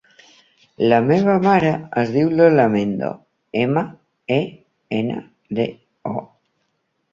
[0.91, 1.69] La meva mare
[2.05, 3.11] es diu Lola Mendo:
[3.67, 3.85] ema,
[4.39, 4.41] e,
[5.03, 5.21] ena,
[5.61, 5.71] de,
[6.17, 6.27] o.